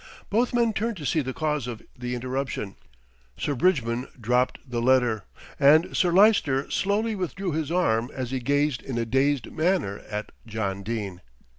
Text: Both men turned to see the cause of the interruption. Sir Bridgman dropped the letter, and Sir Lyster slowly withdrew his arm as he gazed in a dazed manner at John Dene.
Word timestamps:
Both 0.31 0.51
men 0.51 0.73
turned 0.73 0.97
to 0.97 1.05
see 1.05 1.21
the 1.21 1.31
cause 1.31 1.67
of 1.67 1.83
the 1.95 2.15
interruption. 2.15 2.75
Sir 3.37 3.53
Bridgman 3.53 4.07
dropped 4.19 4.57
the 4.67 4.81
letter, 4.81 5.25
and 5.59 5.95
Sir 5.95 6.11
Lyster 6.11 6.71
slowly 6.71 7.13
withdrew 7.13 7.51
his 7.51 7.71
arm 7.71 8.09
as 8.11 8.31
he 8.31 8.39
gazed 8.39 8.81
in 8.81 8.97
a 8.97 9.05
dazed 9.05 9.51
manner 9.51 9.99
at 10.09 10.31
John 10.47 10.81
Dene. 10.81 11.21